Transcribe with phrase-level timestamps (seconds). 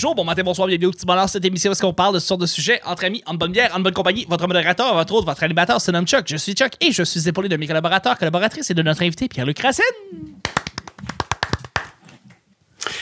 [0.00, 1.28] Bonjour, bon matin, bonsoir, bienvenue au petit bonheur.
[1.28, 3.72] Cette émission, est-ce qu'on parle de ce genre de sujet entre amis, en bonne bière,
[3.74, 4.26] en bonne compagnie?
[4.28, 6.22] Votre modérateur, votre autre, votre animateur se nomme Chuck.
[6.28, 9.26] Je suis Chuck et je suis épaulé de mes collaborateurs, collaboratrices et de notre invité
[9.26, 9.82] Pierre-Luc Racine.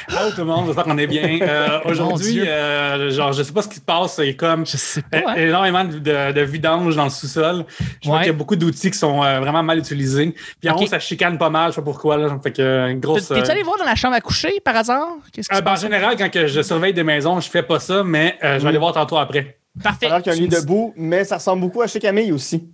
[0.08, 1.38] Allô tout le monde, j'espère qu'on est bien.
[1.42, 5.02] Euh, Aujourd'hui, euh, genre, je sais pas ce qui se passe, c'est comme Je sais
[5.02, 5.16] pas.
[5.18, 5.34] euh, hein?
[5.36, 7.64] énormément de, de, de vidange dans le sous-sol.
[8.02, 8.22] Je vois Ouais.
[8.24, 10.34] qu'il y a beaucoup d'outils qui sont euh, vraiment mal utilisés.
[10.60, 10.82] Puis en Ok.
[10.82, 12.16] haut, ça chicane pas mal, je sais pas pourquoi.
[12.16, 12.38] Là.
[12.42, 13.28] Fait que une grosse.
[13.28, 15.08] T'es-tu euh, allé voir dans la chambre à coucher par hasard?
[15.32, 17.62] Qu'est-ce qui euh, se ben, en général, quand que je surveille des maisons, je fais
[17.62, 19.58] pas ça, mais euh, je vais aller voir tantôt après.
[19.82, 20.06] Parfait.
[20.06, 22.66] Alors qu'il y a un lit debout, mais ça ressemble beaucoup à chez Camille aussi.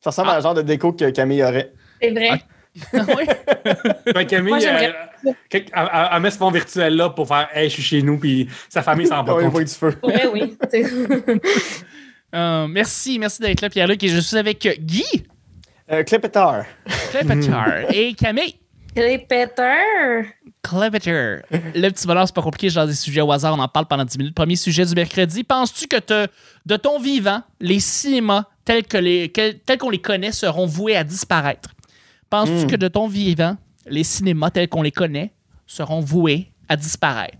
[0.00, 0.32] Ça ressemble Ah.
[0.32, 1.72] à la genre de déco que Camille aurait.
[2.00, 2.28] C'est vrai.
[2.32, 2.38] Ah.
[2.92, 4.26] Oui.
[4.26, 4.94] Camille, Moi, euh, elle,
[5.50, 5.64] elle-
[6.12, 8.82] elle met ce fond virtuel là pour faire Hey, je suis chez nous, puis sa
[8.82, 9.44] famille s'en il compte.
[9.52, 9.94] voit du feu.
[10.32, 10.56] Oui.
[10.70, 10.84] C'est-
[12.34, 14.02] Euh, merci, merci d'être là, Pierre-Luc.
[14.04, 15.02] Et je suis avec Guy,
[15.90, 16.64] Euh, Clépetar.
[17.10, 18.54] Clepeter et Camille.
[18.94, 20.24] Les péteurs.
[20.62, 21.36] Cleveter.
[21.50, 24.04] Le petit bonheur, c'est pas compliqué, genre des sujets au hasard, on en parle pendant
[24.04, 24.34] 10 minutes.
[24.34, 25.42] Premier sujet du mercredi.
[25.42, 26.26] Penses-tu que te-
[26.66, 31.70] de ton vivant, les cinémas les, tels qu'on les connaît seront voués à disparaître?
[32.30, 32.70] Penses-tu Hmm.
[32.70, 35.32] que de ton vivant, les cinémas tels qu'on les connaît
[35.66, 37.38] seront voués à disparaître?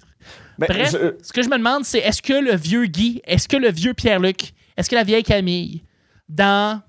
[0.58, 3.46] Ben, Bref, je- ce que je me demande, c'est est-ce que le vieux Guy, est-ce
[3.48, 5.82] que le vieux Pierre-Luc, est-ce que la vieille Camille,
[6.28, 6.80] dans.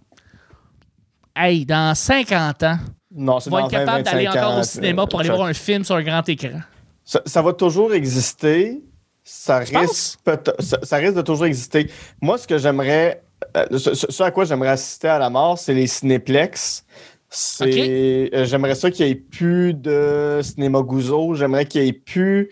[1.36, 2.78] Hey, dans 50 ans,
[3.12, 5.48] non, dans être capables 20, d'aller 25 encore ans, au cinéma pour aller euh, voir
[5.48, 6.60] un film sur un grand écran?
[7.06, 8.82] Ça, ça va toujours exister.
[9.24, 10.20] Ça Tu risque,
[10.60, 11.90] ça, ça risque de toujours exister.
[12.20, 13.22] Moi, ce que j'aimerais,
[13.56, 16.84] euh, ce, ce- ce à quoi j'aimerais assister à la mort, c'est les cinéplex.
[17.30, 21.36] C'est, euh, j'aimerais ça qu'il n'y ait plus de cinéma Gouzeau.
[21.36, 22.50] J'aimerais qu'il n'y ait plus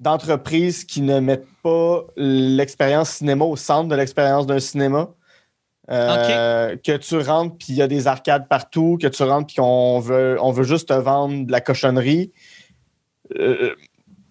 [0.00, 5.10] d'entreprises qui ne mettent pas l'expérience cinéma au centre de l'expérience d'un cinéma.
[5.90, 9.56] Euh, Que tu rentres puis il y a des arcades partout, que tu rentres puis
[9.56, 12.32] qu'on veut, on veut juste te vendre de la cochonnerie.
[13.38, 13.74] Euh,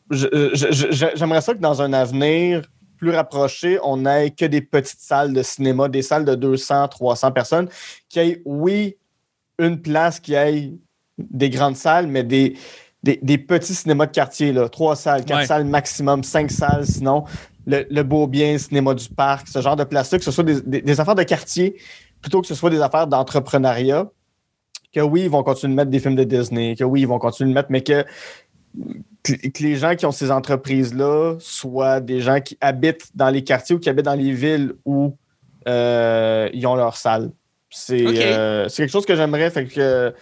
[0.10, 2.64] J'aimerais ça que dans un avenir
[2.98, 7.32] plus rapproché, on n'ait que des petites salles de cinéma, des salles de 200, 300
[7.32, 7.70] personnes,
[8.10, 8.98] qui aient, oui,
[9.60, 10.74] une place qui ait
[11.18, 12.58] des grandes salles, mais des,
[13.04, 15.46] des, des petits cinémas de quartier, là, trois salles, quatre Ouais.
[15.46, 17.24] salles maximum, cinq salles sinon.
[17.66, 20.62] Le, le Beau Bien, Cinéma du Parc, ce genre de place-là, que ce soit des,
[20.62, 21.76] des- des affaires de quartier
[22.22, 24.10] plutôt que ce soit des affaires d'entrepreneuriat.
[24.94, 27.20] Que oui, ils vont continuer de mettre des films de Disney, que oui, ils vont
[27.20, 28.04] continuer de mettre, mais que
[29.24, 33.44] que, que les gens qui ont ces entreprises-là soient des gens qui habitent dans les
[33.44, 35.16] quartiers ou qui habitent dans les villes où
[35.68, 37.32] euh, ils ont leur salle.
[37.74, 39.50] C'est euh, c'est quelque chose que j'aimerais.
[39.50, 40.14] Fait que,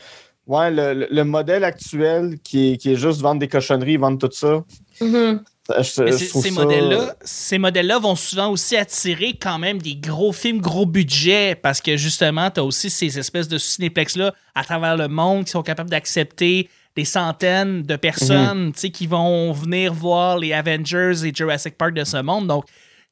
[0.47, 4.17] ouais, le, le- le modèle actuel qui est, qui est juste vendre des cochonneries, vendre
[4.17, 4.63] tout ça.
[5.01, 5.41] Mhm.
[5.69, 9.95] je- Mais je ces, ça- modèles-là, ces modèles-là vont souvent aussi attirer quand même des
[9.95, 14.63] gros films, gros budget, parce que justement, tu as aussi ces espèces de cinéplex-là à
[14.63, 18.71] travers le monde qui sont capables d'accepter des centaines de personnes Mhm.
[18.73, 22.47] tu sais, qui vont venir voir les Avengers et Jurassic Park de ce monde.
[22.47, 22.65] Donc,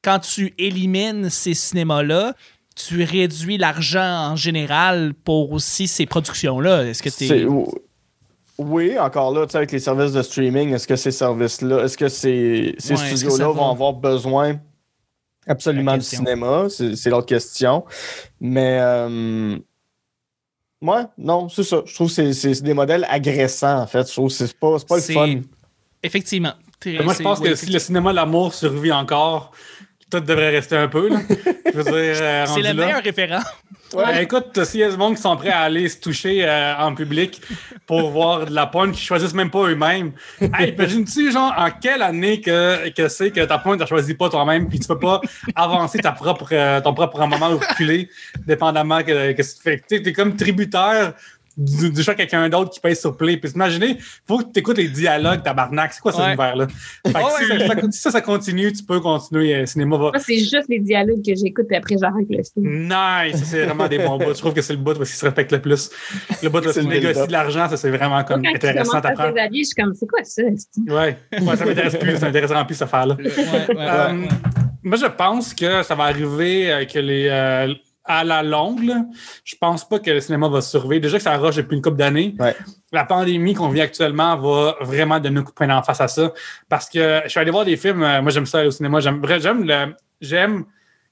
[0.03, 2.33] quand tu élimines ces cinémas-là,
[2.87, 6.85] tu réduis l'argent en général pour aussi ces productions-là?
[6.85, 7.45] Est-ce que tu C'est-
[8.57, 11.97] Oui, encore là, tu sais, avec les services de streaming, est-ce que ces services-là, est-ce
[11.97, 14.59] que ces, Ouais, studios-là va- vont avoir besoin
[15.47, 16.19] absolument du question.
[16.19, 16.67] cinéma?
[16.69, 17.85] C'est l'autre question.
[18.41, 19.57] Mais, euh,
[20.81, 21.81] ouais, non, c'est ça.
[21.85, 24.07] Je trouve que c'est- des modèles agressants, en fait.
[24.07, 25.41] Je trouve que c'est pas, c'est pas le fun.
[26.03, 26.53] Effectivement.
[27.03, 29.51] Moi, je pense oui, que si le cinéma L'amour survit encore,
[30.09, 31.09] tout devrait rester un peu.
[31.75, 32.73] euh, C'est rendu le là.
[32.73, 33.41] meilleur référent.
[33.93, 36.75] Ouais, écoute, s'il y a des gens qui sont prêts à aller se toucher euh,
[36.77, 37.41] en public
[37.87, 40.11] pour voir de la porn, qui choisissent même pas eux-mêmes.
[40.39, 44.29] Hey, imagine-tu, genre, en quelle année que, que c'est que ta porn, tu choisis pas
[44.29, 45.21] toi-même, puis tu peux pas
[45.55, 48.09] avancer ta propre, euh, ton propre moment ou reculer,
[48.45, 49.81] dépendamment que, que tu fais.
[49.89, 51.13] Tu t'es comme tributaire
[51.59, 53.37] du, choix de quelqu'un d'autre qui paye sur play.
[53.37, 53.97] Puis imaginez,
[54.27, 55.93] faut que tu écoutes les dialogues, tabarnak.
[55.93, 56.27] C'est quoi cet Ouais.
[56.27, 56.67] univers-là?
[57.05, 57.67] Fait que Ouais, si, ouais.
[57.67, 59.55] ça, ça- si ça, ça continue, tu peux continuer.
[59.55, 60.03] euh, cinéma va.
[60.11, 62.87] Moi, c'est juste les dialogues que j'écoute, puis après, j'arrête le film.
[62.87, 63.37] Nice!
[63.39, 64.33] Ça, C'est vraiment des bons bouts.
[64.33, 65.89] Je trouve que c'est le bout où ils se respectent le plus.
[66.41, 67.27] Le bout C'est le négocies build-up.
[67.27, 69.09] de l'argent, ça, c'est vraiment comme Quand intéressant à
[69.39, 70.41] avis, je suis comme, c'est quoi ça?
[70.43, 71.17] Ouais.
[71.41, 72.17] ouais, ça m'intéresse plus.
[72.17, 73.15] Ça m'intéressera plus, cette affaire-là.
[73.15, 74.27] Ouais, ouais, ouais, Euh, ouais.
[74.83, 77.27] Moi, je pense que ça va arriver euh, que les.
[77.29, 77.73] euh,
[78.09, 79.03] à la longue, là,
[79.45, 81.01] je pense pas que le cinéma va survivre.
[81.01, 82.33] Déjà que ça rush depuis une couple d'années.
[82.39, 82.55] Ouais.
[82.91, 86.07] La pandémie qu'on vit actuellement va vraiment donner un coup de poing en face à
[86.07, 86.33] ça.
[86.67, 88.01] Parce que je suis allé voir des films.
[88.01, 88.99] euh, moi, j'aime ça aller au cinéma.
[88.99, 89.21] J'aime,
[89.63, 89.93] le.
[90.19, 90.65] J'aime.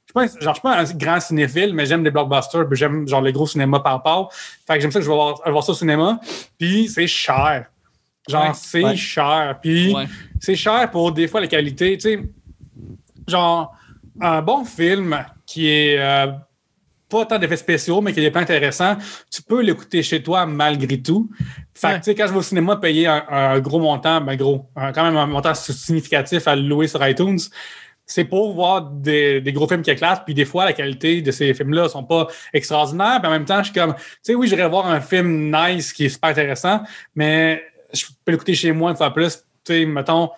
[0.06, 2.68] Je suis pas, un- genre, je suis pas un grand cinéphile, mais j'aime les blockbusters.
[2.68, 4.34] Puis j'aime genre les gros cinémas par rapport.
[4.66, 6.20] Fait que j'aime ça que je vais voir, voir ça au cinéma.
[6.58, 7.66] Puis c'est cher.
[8.28, 8.52] Genre, Ouais.
[8.56, 8.96] c'est Ouais.
[8.96, 9.60] cher.
[9.62, 10.06] Puis Ouais.
[10.40, 11.96] c'est cher pour des fois la qualité.
[11.98, 12.22] Tu sais,
[13.28, 13.76] genre,
[14.20, 16.28] un bon film qui est euh,
[17.10, 18.98] pas tant d'effets spéciaux, mais qu'il est pas intéressant,
[19.32, 21.30] tu peux l'écouter chez toi malgré tout.
[21.74, 22.00] Fait que, Ouais.
[22.00, 24.92] tu sais, quand je vais au cinéma payer un, un gros montant, ben gros, un-
[24.92, 27.40] quand même un montant significatif à louer sur iTunes,
[28.06, 31.32] c'est pour voir des, des gros films qui éclatent, puis des fois, la qualité de
[31.32, 34.48] ces films-là sont pas extraordinaires, puis en même temps, je suis comme, tu sais, oui,
[34.48, 36.82] j'irais voir un film nice qui est super intéressant,
[37.16, 37.64] mais
[37.94, 40.30] je peux l'écouter chez moi une fois plus, tu sais, mettons,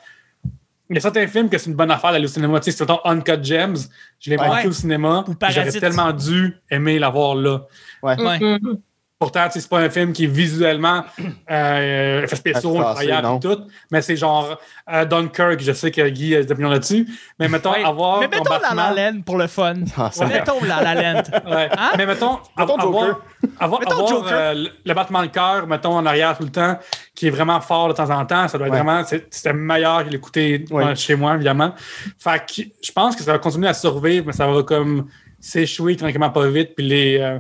[0.89, 2.59] il y a certains films que c'est une bonne affaire d'aller au cinéma.
[2.59, 3.75] Tu sais, c'est mettons Uncut Gems.
[4.19, 4.47] Je l'ai Ouais.
[4.47, 5.24] manqué au cinéma.
[5.50, 7.62] J'aurais tellement dû aimer l'avoir là.
[8.01, 8.19] Ouais.
[8.19, 8.39] Ouais.
[8.39, 8.81] Mhm.
[9.19, 11.04] Pourtant, c'est pas un film qui est visuellement
[11.51, 13.36] euh, spéciaux incroyables non.
[13.38, 13.57] et tout,
[13.92, 14.57] mais c'est genre
[14.89, 15.60] euh, Dunkirk.
[15.60, 17.06] Je sais que Guy a des opinions là-dessus,
[17.38, 17.83] mais mettons Ouais.
[17.83, 19.74] avoir Mais ton mettons la Batman- la laine pour le fun.
[19.98, 20.25] Ah, Ouais.
[20.27, 21.24] Mettons la la laine.
[21.45, 21.69] Ouais.
[21.77, 21.92] Hein?
[21.98, 23.21] Mais mettons, Mettons avoir, Joker.
[23.60, 24.31] avoir, Mettons avoir, Joker.
[24.31, 26.80] euh, le- battement de cœur, mettons, en arrière tout le temps,
[27.13, 28.81] qui est vraiment fort de temps en temps, ça doit être Ouais.
[28.81, 30.86] vraiment, c'est- c'était meilleur que l'écouter Ouais.
[30.86, 31.74] euh, chez moi, évidemment.
[32.18, 35.07] Fait que je pense que ça va continuer à survivre, mais ça va comme
[35.42, 36.74] s'échouer tranquillement pas vite.
[36.75, 37.39] Puis les, euh,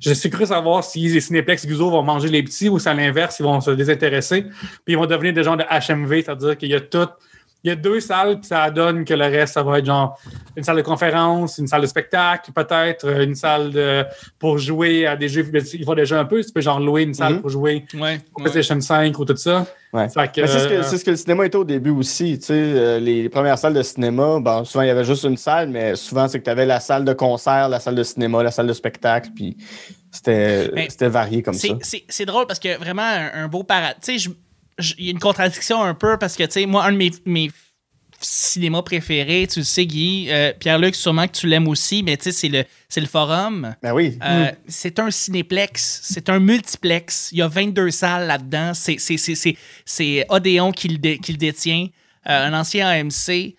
[0.00, 2.90] je suis curieux de savoir si les Cinéplex Guzzo vont manger les petits ou c'est
[2.90, 4.42] à l'inverse, ils vont se désintéresser.
[4.42, 7.08] Puis ils vont devenir des gens de HMV, c'est-à-dire qu'il y a tout.
[7.64, 10.16] Il y a deux salles, puis ça donne que le reste, ça va être genre
[10.56, 14.04] une salle de conférence, une salle de spectacle, peut-être, euh, une salle de,
[14.38, 15.44] pour jouer à des jeux.
[15.74, 17.40] Ils font déjà un peu, tu peux genre louer une salle Mhm.
[17.40, 18.20] pour jouer Ouais.
[18.34, 18.50] au ouais.
[18.50, 19.66] PlayStation 5 ou tout ça.
[19.92, 20.06] Ouais.
[20.08, 22.38] C'est euh, c'est ce que le cinéma était au début aussi.
[22.38, 25.36] Tu sais, euh, les, premières salles de cinéma, bon, souvent il y avait juste une
[25.36, 28.42] salle, mais souvent c'est que tu avais la salle de concert, la salle de cinéma,
[28.42, 29.56] la salle de spectacle, puis
[30.12, 30.68] c'était,
[31.08, 31.68] varié comme ça.
[31.82, 33.96] C'est c'est drôle parce que vraiment un, un beau parade.
[34.02, 34.34] Tu sais, je- je-
[34.98, 37.10] il y a une contradiction un peu parce que, tu sais, moi, un de mes,
[37.26, 37.50] mes
[38.20, 42.24] cinémas préférés, tu le sais, Guy, euh, Pierre-Luc, sûrement que tu l'aimes aussi, mais tu
[42.24, 43.74] sais, c'est le, c'est le forum.
[43.82, 44.18] Ben oui.
[44.24, 47.28] Euh, C'est un cinéplex, c'est un multiplex.
[47.32, 48.74] Il y a 22 salles là-dedans.
[48.74, 51.86] C'est- c'est- C'est c'est- c'est Odéon qui le, dé- qui le détient,
[52.28, 53.54] euh, un ancien AMC.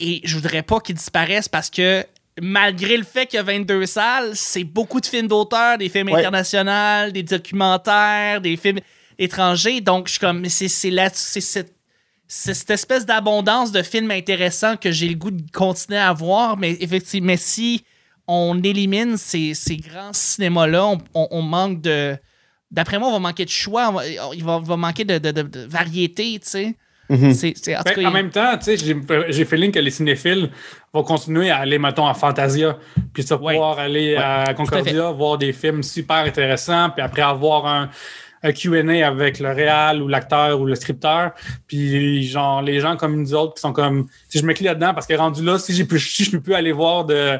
[0.00, 2.04] Et je voudrais pas qu'il disparaisse parce que
[2.40, 6.08] malgré le fait qu'il y a 22 salles, c'est beaucoup de films d'auteur, des films
[6.10, 6.20] Ouais.
[6.20, 8.78] internationaux, des documentaires, des films
[9.18, 9.80] étrangers.
[9.80, 11.74] Donc, je suis comme, c'est cette,
[12.26, 16.56] c'est cette espèce d'abondance de films intéressants que j'ai le goût de continuer à voir.
[16.56, 17.84] Mais effectivement, mais si
[18.26, 22.16] on élimine ces, ces grands cinémas-là, on, on- on manque de.
[22.70, 25.30] D'après moi, on va manquer de choix, on va- il va, va manquer de, de-
[25.30, 26.76] de- de variété, tu sais.
[27.08, 27.32] Mhm.
[27.32, 28.94] C'est- c'est- en Ben, cas, en il- même temps, tu sais,
[29.30, 30.50] j'ai feeling que les cinéphiles
[30.92, 32.76] vont continuer à aller, mettons, à Fantasia,
[33.14, 33.54] puis ça Ouais.
[33.54, 34.52] pouvoir aller à.
[34.54, 37.88] Concordia, voir des films super intéressants, puis après avoir un
[38.42, 41.32] Q&A avec le réal ou l'acteur ou le scripteur,
[41.66, 45.06] puis genre les gens comme nous autres qui sont comme, si je me là-dedans, parce
[45.06, 47.38] que rendu là, si j'ai plus, si je peux plus aller voir de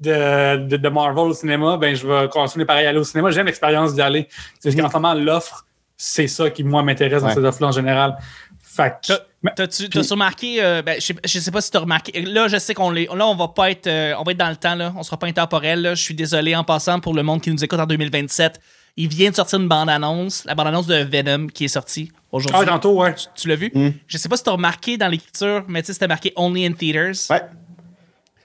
[0.00, 3.30] de, de, de Marvel au cinéma, ben je vais continuer pareil à aller au cinéma.
[3.32, 4.28] J'aime l'expérience d'y aller.
[4.60, 5.66] C'est qu'en ce moment, l'offre,
[5.96, 8.16] c'est ça qui, moi, m'intéresse dans cette offre-là en général.
[8.62, 9.18] Fait que- T'as-
[9.56, 12.56] T'as-tu t'as remarqué, euh, ben, je, sais, je sais pas si t'as remarqué, là je
[12.56, 14.74] sais qu'on les, là on va pas être, euh, on va être dans le temps
[14.74, 15.94] là, on sera pas intemporel là.
[15.94, 18.58] Je suis désolé en passant pour le monde qui nous écoute en 2027.
[18.96, 22.60] Il vient de sortir une bande-annonce, la bande-annonce de Venom qui est sortie aujourd'hui.
[22.62, 23.14] Ah, tantôt, ouais.
[23.14, 23.70] tu tu l'as vu?
[23.74, 23.90] Mm.
[24.06, 26.72] Je sais pas si t'as remarqué dans l'écriture, mais tu sais c'était marqué Only in
[26.72, 27.28] Theaters.
[27.30, 27.42] Ouais.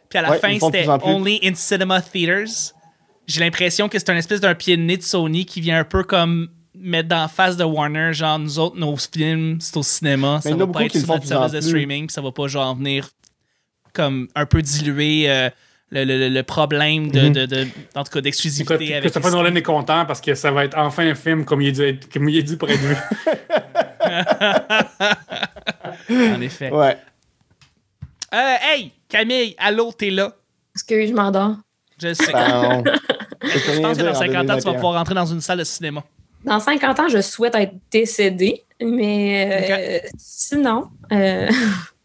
[0.10, 0.88] Puis à la Ouais, fin c'était.
[1.04, 2.74] Only in Cinema Theaters.
[3.28, 5.84] J'ai l'impression que c'est un espèce d'un pied de nez de Sony qui vient un
[5.84, 9.84] peu comme mettre dans la face de Warner, genre nous autres, nos films, c'est au
[9.84, 11.68] cinéma, Mais ça va pas être sur notre service de plus.
[11.68, 13.08] streaming, puis ça va pas genre venir
[13.94, 15.50] comme un peu diluer euh,
[15.92, 17.34] le, le- le problème de, Mhm.
[17.34, 20.66] de, de- en tout cas d'exclusivité avec Christopher Nolan est content parce que ça va
[20.66, 22.80] être enfin un film comme il est dû, être- comme il est dû pour être
[22.80, 22.96] vu.
[26.10, 26.72] en effet.
[26.72, 26.98] Ouais.
[28.34, 30.34] Euh, hey, Camille, allô, t'es là?
[30.76, 31.56] Excuse, je m'endors?
[32.02, 32.32] Je sais.
[32.32, 32.84] Ben, on-
[33.42, 36.04] Je pense que dans 50 ans, tu vas pouvoir rentrer dans une salle de cinéma.
[36.44, 41.50] Dans 50 ans, je souhaite être décédée, mais euh, sinon, euh,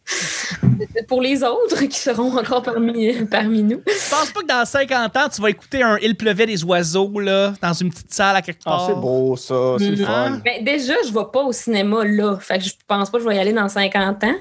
[1.09, 5.17] pour les autres qui seront encore parmi, parmi nous, Je pense pas que dans 50
[5.17, 8.43] ans, tu vas écouter un Il pleuvait des oiseaux là, dans une petite salle à
[8.43, 8.87] quelque Ah, part?
[8.87, 9.77] c'est beau, ça.
[9.79, 10.41] C'est fun.
[10.45, 12.37] mais déjà, je vais pas au cinéma là.
[12.41, 14.35] Fait que je pense pas que je vais y aller dans 50 ans.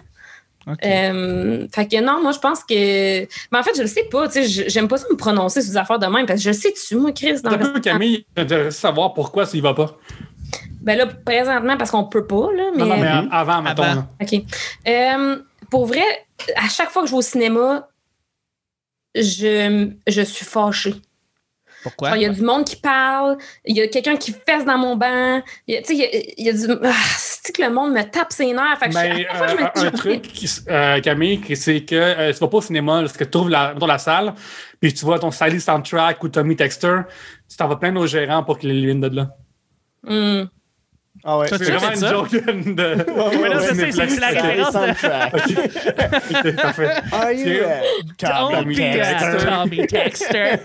[0.85, 2.73] Euh, fait que non, moi, je pense que.
[3.51, 4.29] Mais en fait, je le sais pas.
[4.29, 6.55] Sais, j'aime pas ça me prononcer sur des affaires de même parce que je le
[6.55, 9.97] sais-tu, moi, Chris, dans Un le peu, Camille, j'aimerais savoir pourquoi s'il va pas.
[10.81, 12.63] Ben là, présentement, parce qu'on peut pas, là.
[12.75, 12.79] Mais...
[12.79, 13.83] Non, non, mais avant, mettons.
[13.83, 14.07] Avant.
[14.21, 14.33] OK.
[14.87, 15.37] Euh,
[15.73, 16.05] pour vrai,
[16.55, 17.89] à chaque fois que je vais au cinéma,
[19.15, 20.93] je, je suis fâchée.
[21.81, 22.15] Pourquoi?
[22.15, 24.95] Il y a du monde qui parle, il y a quelqu'un qui fesse dans mon
[24.95, 25.41] banc.
[25.67, 26.79] il y a- Tu sais, il y a, il y a du.
[26.83, 28.77] Ah, c'est que le monde me tape ses nerfs?
[28.79, 30.25] Fait que je- Mais que je euh, me dis, un je- truc,
[30.69, 33.87] euh, Camille, c'est que euh, tu vas pas au cinéma, lorsque tu trouves la, dans
[33.87, 34.35] la salle,
[34.79, 36.99] puis tu vois ton Sally Soundtrack ou Tommy Texter,
[37.49, 39.35] tu t'en vas plaindre au gérant pour qu'il l'élimine de là.
[40.03, 40.43] Hmm.
[41.25, 41.47] Ah ouais.
[41.47, 42.09] C'est vraiment une ça?
[42.09, 42.39] joke de.
[42.41, 44.73] Ouais, Mais là, ouais, c'est- c'est- c'est- c'est la référence.
[44.73, 46.39] de-.
[46.49, 46.89] Ok, parfait.
[47.11, 47.59] Are you
[48.17, 49.45] Tommy Dexter.
[49.47, 50.57] Tommy Dexter.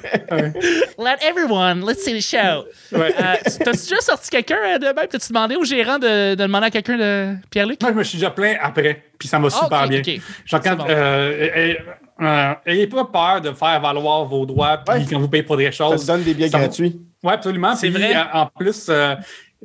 [0.99, 2.65] Let everyone, let's see the show.
[2.93, 3.15] Ouais.
[3.19, 5.07] Euh, T'as-tu déjà sorti quelqu'un euh, de même?
[5.09, 7.81] T'as-tu demandé au gérant de, de demander à quelqu'un de Pierre-Luc?
[7.83, 10.01] Moi, je me suis déjà plaint après, puis ça va Ah, super ok, bien.
[10.01, 10.21] ok.
[10.47, 10.87] Genre, quand, C'est bon.
[10.89, 11.75] euh, euh,
[12.23, 15.07] euh, ayez pas peur de faire valoir vos droits, puis Ouais.
[15.09, 16.03] quand vous payez pour des Ça choses.
[16.03, 16.99] te donne des billets Ça- gratuits.
[17.23, 17.75] Oui, absolument.
[17.77, 18.17] C'est vrai.
[18.17, 19.15] euh, En plus, euh,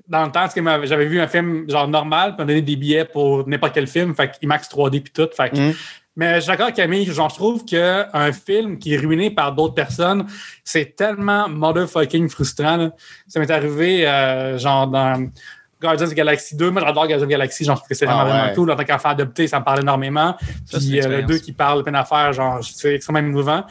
[0.08, 0.46] dans le temps,
[0.86, 4.16] j'avais vu un film genre normal, puis on donnait des billets pour n'importe quel film,
[4.16, 5.30] fait IMAX 3D puis tout.
[5.36, 5.74] Fait Mhm.
[6.16, 9.52] Mais je suis d'accord avec Camille, genre, je trouve qu'un film qui est ruiné par
[9.52, 10.28] d'autres personnes,
[10.64, 12.78] c'est tellement motherfucking frustrant.
[12.78, 12.92] là.
[13.28, 15.28] Ça m'est arrivé, euh, genre, dans
[15.82, 16.70] Guardians of the Galaxy 2.
[16.70, 18.32] Moi, j'adore Guardians of the Galaxy, genre, je trouve que c'est vraiment, Ah ouais.
[18.32, 18.72] vraiment cool.
[18.72, 20.38] En tant qu'enfant adopté, ça me parle énormément.
[20.66, 21.28] Ça, Puis euh, le expérience.
[21.32, 23.64] 2 qui parle plein d'affaires, genre, c'est extrêmement émouvant.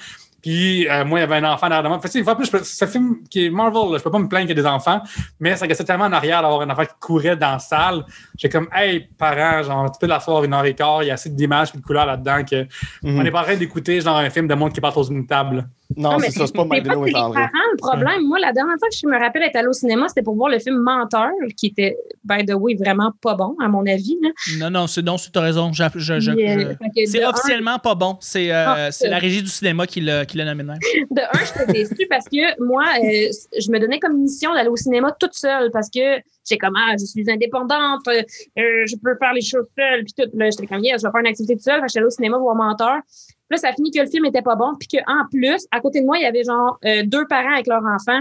[0.42, 2.00] Puis euh, moi, il y avait un enfant derrière moi.
[2.00, 4.18] Fait tu sais, en plus, peux- ce film qui est Marvel, là, je peux pas
[4.18, 5.00] me plaindre qu'il y ait des enfants,
[5.38, 8.04] mais ça restait tellement en arrière d'avoir un enfant qui courait dans la salle.
[8.36, 11.14] J'ai comme, hey, parents, genre, tu peux l'asseoir une heure et quart, il y a
[11.14, 12.62] assez d'images et de couleurs là-dedans que
[13.02, 13.18] Mhm.
[13.18, 15.26] on n'est pas en train d'écouter genre un film de monde qui passe autour d'une
[15.26, 15.68] table.
[15.96, 17.32] Non, c'est ça, c'est pas André.
[17.34, 18.22] parents, le problème.
[18.26, 20.50] Moi, la dernière fois que je me rappelle être allée au cinéma, c'était pour voir
[20.50, 24.16] le film Menteur, qui était, by the way, vraiment pas bon, à mon avis.
[24.22, 24.30] là.
[24.58, 25.72] Non, non, c'est non, c'est- t'as raison.
[25.72, 26.74] Je- je- je- Puis, euh,
[27.06, 28.16] C'est un- officiellement pas bon.
[28.20, 30.78] C'est euh, Ah, la régie du cinéma qui l'a qui l'a nommé de même.
[31.10, 34.76] De un, j'étais déçue parce que moi, euh, je me donnais comme mission d'aller au
[34.76, 36.00] cinéma toute seule parce que
[36.48, 38.22] j'ai comme, ah, je suis indépendante, euh,
[38.56, 40.30] je peux faire les choses seule, puis tout.
[40.36, 41.80] Là, j'étais comme, yeah, je vais faire une activité toute seule.
[41.86, 42.98] J'étais allée au cinéma voir Menteur.
[43.48, 45.80] Puis là, ça a fini que le film était pas bon, puis qu'en plus, à
[45.80, 48.20] côté de moi, il y avait genre euh, deux parents avec leur enfant.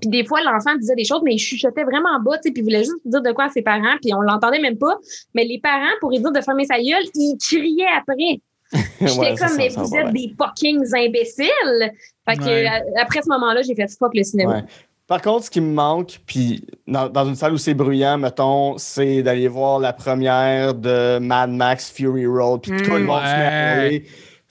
[0.00, 2.62] Puis des fois, l'enfant disait des choses, mais il chuchotait vraiment bas, tu sais, puis
[2.62, 4.96] il voulait juste dire de quoi à ses parents, puis on l'entendait même pas.
[5.34, 8.40] Mais les parents, pour lui dire de fermer sa gueule, ils criaient après.
[9.00, 10.12] J'étais Ouais, comme, mais vous êtes ouais.
[10.12, 11.92] des fucking imbéciles.
[12.26, 12.66] Fait que, Ouais.
[12.66, 14.54] euh, après ce moment-là, j'ai fait fuck le cinéma.
[14.56, 14.64] Ouais.
[15.06, 18.78] Par contre, ce qui me manque, puis dans, dans une salle où c'est bruyant, mettons,
[18.78, 23.20] c'est d'aller voir la première de Mad Max Fury Road, puis tout le Mm, monde
[23.20, 24.04] se met à ouais.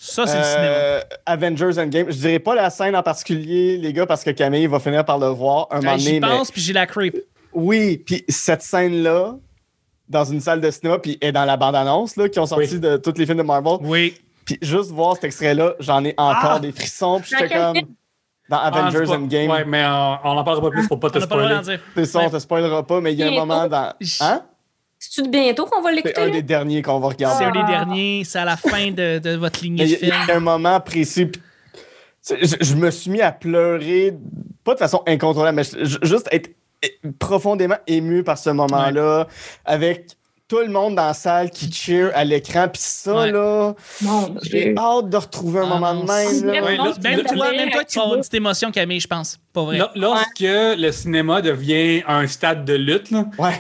[0.04, 0.64] Ça, c'est le cinéma.
[0.66, 2.08] Euh, Avengers Endgame.
[2.10, 5.20] Je dirais pas la scène en particulier, les gars, parce que Camille va finir par
[5.20, 6.10] le voir un moment Hey, donné.
[6.16, 7.18] J'y mais- pense, puis j'ai la creep.
[7.54, 9.36] Oui, puis cette scène-là,
[10.10, 12.80] dans une salle de cinéma, puis est dans la bande-annonce, là, qui ont sorti Oui.
[12.80, 13.78] de tous les films de Marvel.
[13.82, 14.16] Oui.
[14.44, 16.60] Puis juste voir cet extrait-là, j'en ai encore Ah!
[16.60, 17.20] des frissons.
[17.22, 17.78] Puis Dans j'étais comme.
[18.50, 19.52] Dans Avengers Ah, c'est pas- Endgame.
[19.52, 21.60] Ouais, mais euh, on n'en parlera pas plus pour pas te spoiler.
[21.96, 23.94] C'est ça, on te spoilera pas, mais il y a un moment dans.
[24.20, 24.42] Hein?
[25.14, 26.22] C'est-tu de bientôt qu'on va C'est l'écouter?
[26.22, 26.32] un là?
[26.32, 27.46] des derniers qu'on va C'est regarder.
[27.46, 27.84] un des Ah.
[27.86, 30.26] derniers, c'est à la fin de, de votre lignée de Il y, a- il film.
[30.30, 31.30] y a un moment précis.
[32.22, 34.14] c'est- Je, je me suis mis à pleurer,
[34.64, 36.50] pas de façon incontrôlable, mais je- juste être
[37.20, 39.28] profondément ému par ce moment-là,
[39.66, 40.12] avec
[40.52, 42.68] tout le monde dans la salle qui cheer à l'écran.
[42.68, 43.32] Puis ça, Ouais.
[43.32, 43.74] là,
[44.44, 46.28] j'ai hâte de retrouver un Ah moment de même.
[46.30, 46.60] c'est là.
[46.62, 49.08] vraiment Ouais, là, Même toi, même toi, tu vas avoir une petite émotion, Camille, je
[49.08, 49.40] pense.
[49.54, 49.80] Pas vrai.
[49.96, 53.10] Lorsque le cinéma devient un stade de lutte,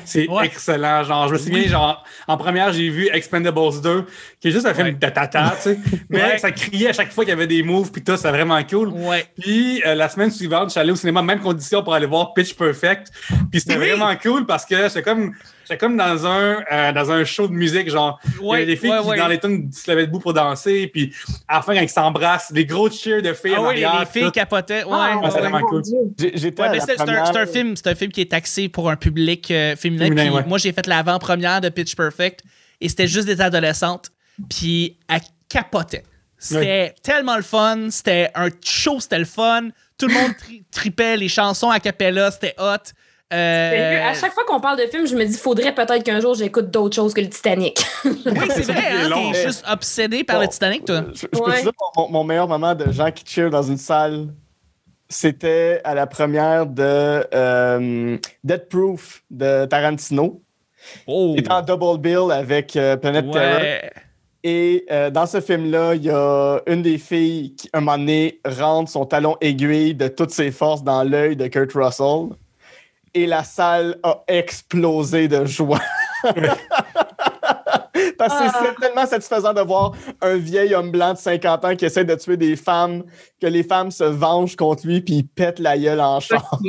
[0.03, 0.45] c'est Ouais.
[0.45, 1.03] excellent.
[1.03, 4.05] Genre, je me souviens, genre, en première, j'ai vu Expendables 2,
[4.41, 4.93] qui est juste un film Ouais.
[4.93, 5.79] de tata, tu sais.
[6.09, 6.37] Mais Ouais.
[6.39, 8.89] ça criait à chaque fois qu'il y avait des moves, puis tout, c'est vraiment cool.
[8.89, 9.25] Ouais.
[9.39, 12.33] Puis euh, la semaine suivante, je suis allé au cinéma, même condition pour aller voir
[12.33, 13.07] Pitch Perfect.
[13.49, 13.89] Puis c'était Oui.
[13.91, 15.33] vraiment cool parce que j'étais comme,
[15.71, 18.65] j'étais comme dans un, euh, dans un show de musique, genre, il y Ouais, avait
[18.65, 19.17] des filles ouais, qui, ouais.
[19.17, 20.87] dans les tunes, se levaient debout pour danser.
[20.87, 21.13] Puis
[21.47, 23.83] à la fin, quand ils s'embrassent, des gros cheers de filles Ah en oui, les,
[23.85, 23.99] arrière.
[24.01, 24.31] les filles tout.
[24.31, 24.83] capotaient.
[24.83, 24.91] Ouais.
[24.93, 25.83] Ah, Ouais, c'est vraiment mon cool.
[26.17, 28.89] J'étais Ouais, c'est un, première- c'est un film, c'est un film qui est axé pour
[28.89, 30.05] un public euh, féminin.
[30.05, 30.43] Féminin, puis ouais.
[30.45, 32.41] Moi, j'ai fait l'avant-première de Pitch Perfect
[32.81, 34.11] et c'était juste des adolescentes.
[34.49, 36.03] Puis elles capotaient.
[36.37, 37.89] C'était tellement le fun.
[37.91, 39.69] C'était un show, c'était le fun.
[39.97, 42.77] Tout le monde tri- tripait les chansons à cappella, c'était hot.
[43.33, 46.33] Euh, À chaque fois qu'on parle de film, je me dis, faudrait peut-être qu'un jour
[46.35, 47.79] j'écoute d'autres choses que le Titanic.
[48.05, 48.13] Oui,
[48.49, 50.41] c'est vrai, hein, t'es juste obsédé par Bon.
[50.43, 51.03] le Titanic, toi.
[51.13, 53.77] Je, je peux te dire mon, mon meilleur moment de gens qui cheer dans une
[53.77, 54.27] salle,
[55.07, 60.41] c'était à la première de euh, Dead Proof de Tarantino.
[61.07, 61.33] Oh.
[61.35, 63.59] Il était en double bill avec euh, Planet Terror.
[63.61, 63.91] Ouais.
[64.43, 68.39] Et euh, dans ce film-là, il y a une des filles qui, un moment donné,
[68.43, 72.29] rentre son talon aiguille de toutes ses forces dans l'œil de Kurt Russell.
[73.13, 75.79] Et la salle a explosé de joie.
[78.17, 78.61] Parce que Ah.
[78.63, 82.13] c'est tellement satisfaisant de voir un vieil homme blanc de 50 ans qui essaie de
[82.15, 83.03] tuer des femmes,
[83.41, 86.59] que les femmes se vengent contre lui puis il pète la gueule en char.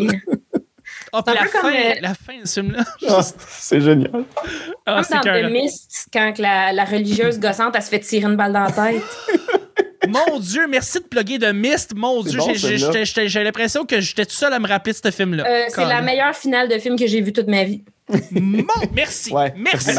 [1.14, 2.84] Un la fin, la fin de ce film-là.
[3.08, 4.10] Ah, c'est génial.
[4.10, 5.20] Comme c'est dans.
[5.48, 8.60] The Mist, quand que la, la religieuse gossante, elle se fait tirer une balle dans
[8.64, 9.02] la tête.
[10.08, 11.94] Mon Dieu, merci de plugger de Mist.
[11.94, 15.44] Mon Dieu, bon, j'ai- l'impression que j'étais tout seul à me rappeler de ce film-là.
[15.46, 17.84] Euh, c'est la meilleure finale de film que j'ai vue toute ma vie.
[18.32, 19.32] Mon, merci.
[19.32, 19.90] Ouais, merci.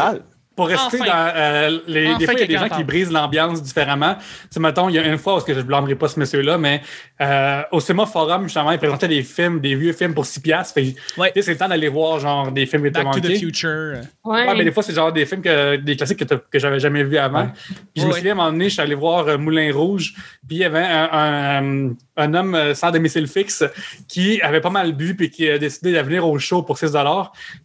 [0.55, 1.05] pour rester Enfin.
[1.05, 3.63] dans euh, les, Enfin, des fois, il y a des gens en qui brisent l'ambiance
[3.63, 4.15] différemment.
[4.15, 6.19] Tu sais, mettons, il y a une fois, parce que je ne blâmerai pas ce
[6.19, 6.81] monsieur-là, mais
[7.23, 10.79] euh, au Cinéma Forum, justement, il présentait des films, des vieux films pour 6 piastres.
[11.17, 11.31] Ouais.
[11.35, 13.37] c'est le temps d'aller voir, genre, des films qui étaient Back to the.
[13.37, 14.01] Future.
[14.23, 14.47] Ouais.
[14.47, 17.03] Ouais, mais des fois, c'est genre des films, que, des classiques que, que j'avais jamais
[17.03, 17.43] vus avant.
[17.43, 17.49] Ouais.
[17.93, 20.13] Puis je me souviens, à un moment donné, je suis allé voir euh, Moulin Rouge,
[20.47, 23.63] puis il y avait un, un, un homme euh, sans domicile fixe
[24.07, 26.91] qui avait pas mal bu, puis qui a décidé de venir au show pour 6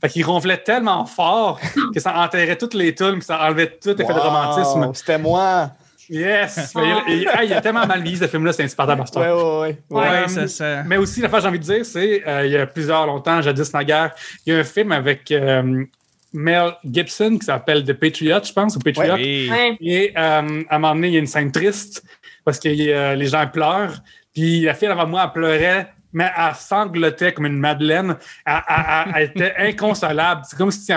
[0.00, 1.60] Fait qu'il ronflait tellement fort
[1.94, 4.92] que ça enterrait toutes les tunes, que ça enlevait tout effet de romantisme.
[4.94, 5.70] C'était moi.
[6.10, 6.72] Yes!
[6.76, 9.18] Mais il, il- ah, il a tellement mal vieilli, ce film-là, c'est insupportable à.
[9.20, 9.78] Ouais, ouais, ouais.
[9.90, 10.28] Ouais, Ouais.
[10.28, 12.66] ça, ça- Mais aussi, la fois j'ai envie de dire, c'est euh, il y a
[12.66, 14.10] plusieurs longtemps, jadis naguère,
[14.46, 15.84] il y a un film avec euh,
[16.32, 19.14] Mel Gibson qui s'appelle The Patriot, je pense, ou Patriot.
[19.14, 19.50] Oui.
[19.80, 22.02] Et euh, à un moment donné, il y a une scène triste
[22.44, 23.98] parce que euh, les gens pleurent.
[24.34, 28.16] Puis la fille avant moi, elle pleurait, mais elle sanglotait comme une madeleine.
[28.46, 30.42] Elle, elle- elle- elle était inconsolable.
[30.48, 30.92] C'est comme si...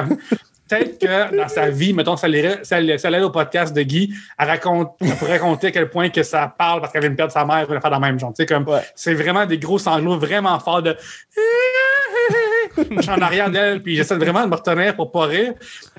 [0.71, 3.81] Peut-être que dans sa vie, mettons, ça allait, ça allait, ça allait au podcast de
[3.81, 7.09] Guy, elle, raconte, elle pourrait raconter à quel point que ça parle parce qu'elle vient
[7.09, 8.33] de perdre sa mère elle faire dans le même genre.
[8.47, 8.79] Comme, Ouais.
[8.95, 10.95] C'est vraiment des gros sanglots vraiment forts de...
[12.77, 15.53] Je suis en arrière d'elle, puis j'essaie vraiment de me retenir pour pas rire.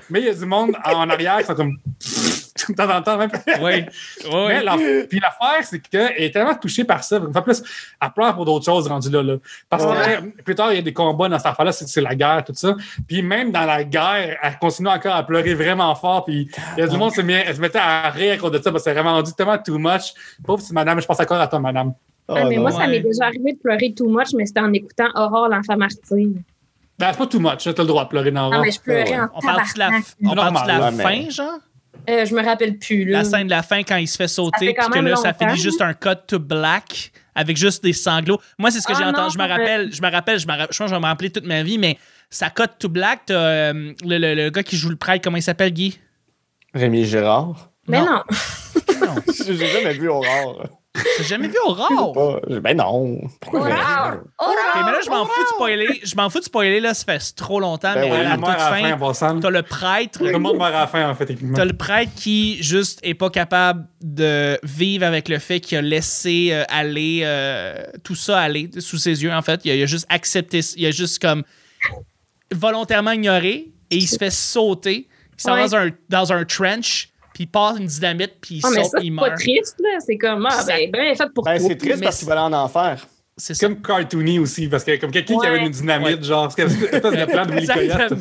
[0.09, 1.77] Mais il y a du monde en arrière qui sont comme...
[2.69, 3.31] de temps en temps, même.
[3.61, 3.85] Oui.
[4.25, 4.45] Oui.
[4.47, 4.77] Mais la-
[5.09, 7.19] puis l'affaire, c'est qu'elle est tellement touchée par ça.
[7.33, 7.63] En plus,
[8.01, 9.23] elle pleure pour d'autres choses rendues là.
[9.23, 9.35] là.
[9.69, 10.21] Parce que Ouais.
[10.45, 12.75] plus tard, il y a des combats dans cette affaire-là, c'est la guerre, tout ça.
[13.07, 16.25] Puis même dans la guerre, elle continue encore à pleurer vraiment fort.
[16.25, 18.37] Puis il y a du monde qui se, met- elle se mettait à rire à
[18.37, 20.13] cause de ça parce que c'est vraiment rendu tellement too much.
[20.45, 21.93] Pauvre petite madame, je pense encore à toi, madame.
[22.27, 24.71] Oh, Ah, mais moi, ça m'est déjà arrivé de pleurer too much, mais c'était en
[24.71, 26.29] écoutant Aurore, l'enfant martyr.
[26.99, 28.79] Ben, c'est pas too much, t'as le droit de pleurer dans Ah, le mais je
[28.79, 29.19] pleurais Ouais.
[29.19, 29.89] en On parle de la,
[30.23, 31.57] on parle de la ouais, fin, mais- genre?
[32.09, 33.05] Euh, je me rappelle plus.
[33.05, 33.19] Là.
[33.19, 35.57] La scène de la fin quand il se fait sauter, puis que là, ça finit
[35.57, 38.39] juste un cut to black avec juste des sanglots.
[38.59, 39.33] Moi, c'est ce que Ah j'ai entendu.
[39.33, 41.05] Je me rappelle, je me rappelle, je me rappelle, je pense que je vais me
[41.05, 41.97] rappeler toute ma vie, mais
[42.29, 43.21] ça cut to black.
[43.27, 45.99] T'as euh, le, le- le gars qui joue le prêtre, comment il s'appelle, Guy?
[46.73, 47.71] Rémi Gérard.
[47.87, 48.05] Mais Non.
[48.05, 48.23] non.
[49.05, 50.65] Non, J'ai jamais vu Aurore.
[51.17, 52.13] J'ai jamais vu Aurore?
[52.13, 53.19] Pas- Ben non.
[53.51, 53.67] Aurore!
[54.39, 56.01] Ok, mais là, je m'en fous de spoiler.
[56.03, 58.17] Je m'en fous de spoiler, là, ça fait trop longtemps, Ben mais oui.
[58.17, 58.45] à la toute
[59.15, 60.19] fin, t'as le prêtre.
[60.19, 61.35] Tout le monde meurt à la fin, en fait.
[61.55, 65.81] T'as le prêtre qui juste est pas capable de vivre avec le fait qu'il a
[65.81, 69.61] laissé euh, aller euh, tout ça aller sous ses yeux en fait.
[69.63, 71.43] Il a, il a juste accepté, il a juste comme
[72.51, 75.07] volontairement ignoré et il se fait sauter.
[75.37, 75.69] Il s'en va Ouais.
[75.69, 79.07] dans un, dans un trench puis il passe une dynamite puis il Ah, saute puis
[79.07, 79.39] il c'est pas meurt.
[79.39, 79.89] triste, là.
[80.05, 81.67] C'est comme, ah, ben, ben, fait pour Ben, toi.
[81.69, 83.07] c'est triste mais parce qu'il va aller en enfer.
[83.35, 87.25] C'est comme cartoony aussi, parce que comme quelqu'un qui avait une dynamite, genre, c'est le
[87.25, 88.13] plan de Willy Coyote.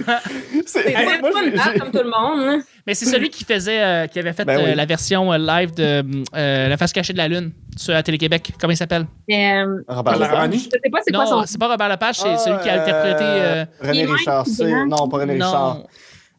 [0.64, 1.30] C'est Hey, pas moi,
[1.78, 2.40] comme tout le monde.
[2.48, 2.62] hein.
[2.86, 4.74] Mais c'est celui qui faisait euh, qui avait fait Ben euh, oui.
[4.74, 6.02] la version euh, live de
[6.34, 8.52] euh, La face cachée de la lune sur la Télé-Québec.
[8.58, 9.04] Comment il s'appelle?
[9.30, 10.54] Euh, Robert La Lepage.
[10.54, 11.44] Je sais pas c'est quoi Non, son.
[11.46, 13.24] c'est pas Robert Lepage, c'est Ah, celui qui a interprété.
[13.24, 14.46] euh, René Richard.
[14.88, 15.82] Non, pas René Richard.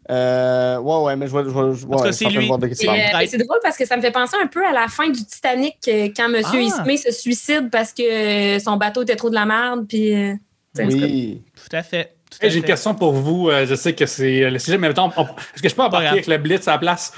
[0.10, 1.44] Euh, ouais, ouais, mais je vois.
[1.44, 2.48] Je vois, je vois c'est lui.
[2.52, 5.24] euh, c'est drôle parce que ça me fait penser un peu à la fin du
[5.26, 6.42] Titanic euh, quand M.
[6.44, 6.58] Ah.
[6.58, 9.86] Ismay se suicide parce que euh, son bateau était trop de la merde.
[9.88, 10.34] Puis, euh,
[10.80, 11.42] Oui.
[11.56, 12.16] Tout à fait.
[12.42, 13.50] Hey, J'ai une question pour vous.
[13.66, 15.24] Je sais que c'est le sujet, mais mettons, on-
[15.56, 17.14] est-ce que je peux embarquer avec le Blitz à la place?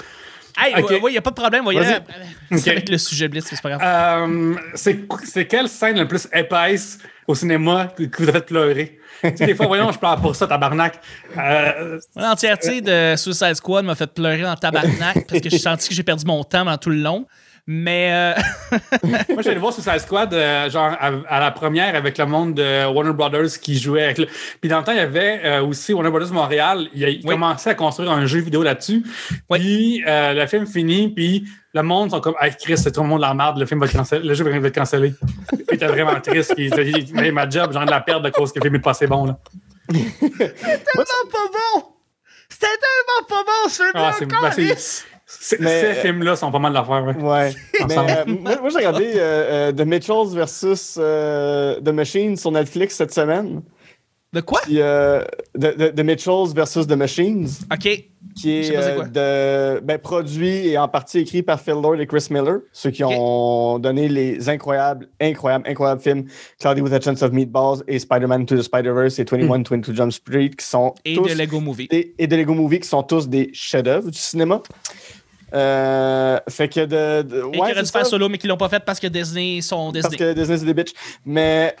[0.58, 1.62] Hey, oui, il n'y a pas de problème.
[1.64, 1.98] On va y aller
[2.50, 2.70] Vas-y.
[2.70, 3.80] avec- le sujet Blitz, c'est pas grave.
[3.84, 8.98] Euh, c'est quelle scène la plus épaisse au cinéma que vous a fait pleurer?
[9.22, 11.00] tu sais, des fois, voyons, je pleure pour ça, tabarnak.
[11.36, 15.94] Euh, L'entièreté de Suicide Squad m'a fait pleurer en tabarnak parce que j'ai senti que
[15.94, 17.26] j'ai perdu mon temps pendant tout le long.
[17.68, 18.78] Mais euh,
[19.30, 22.86] moi, j'allais voir Suicide Squad, euh, genre, à, à la première avec le monde de
[22.86, 24.26] Warner Brothers qui jouait avec le...
[24.60, 26.86] Puis dans le temps, il y avait euh, aussi Warner Brothers Montréal.
[26.94, 27.34] Il, a- il Oui.
[27.34, 29.02] commençait à construire un jeu vidéo là-dessus.
[29.50, 29.58] Oui.
[29.58, 33.08] Puis euh, le film finit, puis le monde sont comme, hey, Chris, c'est tout le
[33.08, 35.12] monde la merde, le film va être cancellé, le jeu va être cancellé.
[35.66, 36.54] puis t'es vraiment triste.
[36.54, 38.62] Puis, il- il- mais ma job, j'ai envie de la perdre de cause que le
[38.64, 39.38] film est pas assez bon, là.
[39.92, 40.04] tellement
[41.32, 41.82] pas bon!
[42.48, 45.04] C'était tellement pas bon, ce Ah, c'est- c'est- C'est-
[45.60, 47.16] Mais- Ces films-là sont pas mal d'affaires, ouais.
[47.16, 47.52] Ouais.
[47.74, 48.10] mais Ensemble.
[48.10, 52.94] euh, moi, moi, j'ai regardé euh, euh, The Mitchells versus euh, The Machines sur Netflix
[52.96, 53.62] cette semaine.
[54.32, 54.60] De quoi?
[54.64, 55.22] Puis, euh,
[55.58, 57.80] The, The- The Mitchells versus The Machines, OK.
[57.80, 58.10] qui
[58.44, 59.04] Je est, sais pas c'est quoi.
[59.16, 62.90] euh, de, ben, produit et en partie écrit par Phil Lord et Chris Miller, ceux
[62.90, 66.24] qui ont donné les incroyables, incroyables, incroyables films
[66.60, 70.12] Cloudy with a Chance of Meatballs et Spider-Man to the Spider-Verse et 21, 22 Jump
[70.12, 71.88] Street, qui sont Et tous de Lego Movie.
[71.88, 74.60] des- et de Lego Movie, qui sont tous des chefs-d'œuvre du cinéma.
[75.56, 77.22] Euh, fait que de.
[77.22, 79.00] de- Et ouais, qui auraient c'est dû faire solo, mais qui l'ont pas fait parce
[79.00, 80.18] que Disney sont Parce Disney.
[80.34, 80.92] que Disney, c'est des bitches.
[81.24, 81.74] Mais,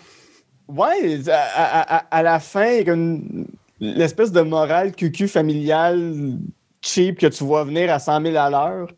[0.68, 3.46] ouais, à, à- la fin, il y a une-
[3.80, 6.12] l'espèce de morale cucu familiale
[6.80, 8.88] cheap que tu vois venir à 100 000 à l'heure.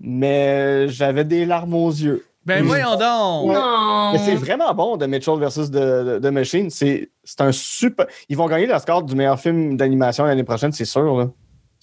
[0.00, 2.24] Mais j'avais des larmes aux yeux.
[2.44, 2.66] Ben Mm.
[2.66, 3.50] voyons donc!
[3.50, 3.54] Ouais.
[3.54, 4.10] Non.
[4.14, 6.70] Mais c'est vraiment bon de Mitchell versus The, The- The Machine.
[6.70, 8.06] C'est c'est un super.
[8.28, 11.16] Ils vont gagner le score du meilleur film d'animation l'année prochaine, c'est sûr.
[11.18, 11.28] Là.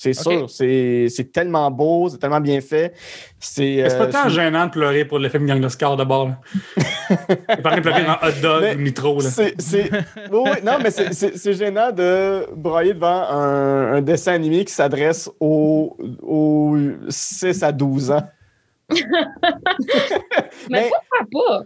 [0.02, 0.50] C'est sûr.
[0.50, 2.94] C'est c'est tellement beau, c'est tellement bien fait.
[3.38, 6.30] C'est pas euh, tant gênant de pleurer pour le film Gang de Score d'abord.
[7.62, 9.20] pas de pleurer dans hot dog Mais ou nitro.
[9.22, 9.30] Là.
[9.30, 9.92] C'est, c'est-
[10.32, 14.64] oui, oui, non, mais c'est, c'est- c'est gênant de broyer devant un, un dessin animé
[14.64, 16.78] qui s'adresse aux, aux
[17.10, 18.24] 6 à 12 ans.
[20.70, 21.64] Mais pourquoi pas?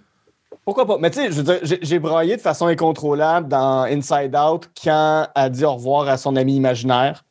[0.65, 0.97] Pourquoi pas?
[0.97, 4.69] Mais tu sais, je veux dire, j'ai, j'ai broyé de façon incontrôlable dans Inside Out
[4.83, 7.23] quand elle dit au revoir à son ami imaginaire.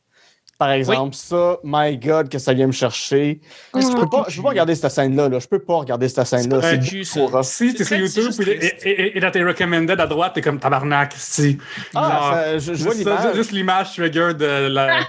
[0.59, 3.41] Par exemple, ça, my God, que ça vient me chercher.
[3.73, 5.27] C'est Je peux pas, je peux pas regarder cette scène-là.
[5.27, 5.39] Là.
[5.39, 6.61] Je peux pas regarder cette scène-là.
[6.61, 7.43] C'est beaucoup ça.
[7.43, 10.41] Si t'es C'est sur YouTube puis- et, et, et dans tes recommended à droite, t'es
[10.41, 11.13] comme tabarnak.
[11.17, 11.57] Si.
[11.95, 13.35] Ah, ça- je, je vois l'image.
[13.35, 14.99] juste l'image trigger de la.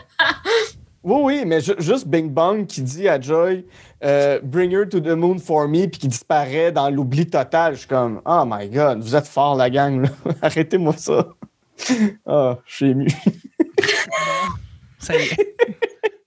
[1.07, 3.67] Oui, oui, mais ju- juste Bing Bong qui dit à Joy
[4.03, 7.75] euh, Bring her to the moon for me, puis qui disparaît dans l'oubli total.
[7.75, 10.09] Je suis comme Oh my god, vous êtes fort la gang, là.
[10.43, 11.29] arrêtez-moi ça.
[12.27, 13.07] Ah, je suis ému.
[15.05, 15.37] Ça y est.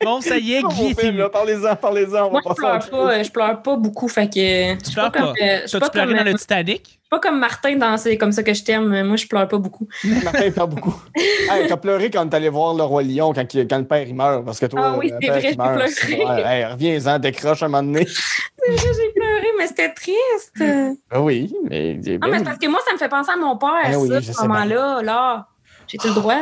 [0.03, 0.93] Bon, ça y est, Guy.
[0.93, 2.27] film, là, Parlez-en, parlez-en.
[2.27, 4.81] on Moi, je pleure pas, je pleure pas beaucoup, fait que.
[4.85, 5.33] suis pleures comme, pas?
[5.41, 6.83] euh, suis T'as-tu pas pleuré comme, dans le Titanic?
[6.85, 9.03] je suis pas comme Martin dans C'est comme ça que je t'aime.
[9.05, 9.87] Moi, je pleure pas beaucoup.
[10.23, 10.95] Martin pleure beaucoup.
[11.17, 14.45] hey, t'as pleuré quand t'es allé voir le Roi Lion quand, le père il meurt.
[14.45, 15.87] Parce que toi, Ah oui, le c'est père vrai, j'ai pleuré.
[15.89, 18.05] c'est- ouais, hey, reviens-en, décroche un moment donné.
[18.59, 20.63] C'est vrai, j'ai pleuré, mais c'était triste.
[21.11, 21.95] Ah oui, mais.
[21.95, 22.43] Non, ben mais c'est oui.
[22.45, 24.41] parce que moi, ça me fait penser à mon père, Ah oui, ça, sais ce
[24.43, 25.01] moment-là.
[25.01, 25.47] Là,
[25.87, 26.41] j'ai-tu le droit?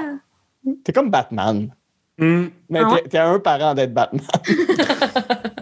[0.83, 1.73] T'es comme Batman.
[2.17, 2.45] Hmm.
[2.69, 3.03] Mais Ah ouais?
[3.09, 4.21] t'es- un parent d'être Batman.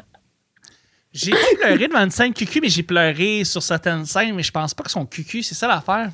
[1.12, 4.74] J'ai pleuré devant une scène cucu, mais j'ai pleuré sur certaines scènes, mais je pense
[4.74, 6.10] pas que son cucu, c'est ça l'affaire.